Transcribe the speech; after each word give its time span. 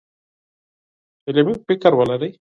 علمي 1.29 1.53
فکر 1.67 1.91
ولرئ. 1.99 2.31